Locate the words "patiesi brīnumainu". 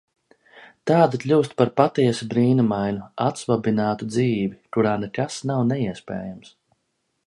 1.81-3.05